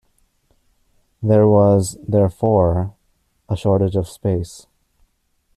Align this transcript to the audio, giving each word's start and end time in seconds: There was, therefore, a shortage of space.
There 1.21 1.47
was, 1.47 1.95
therefore, 2.01 2.95
a 3.47 3.55
shortage 3.55 3.95
of 3.95 4.07
space. 4.07 4.65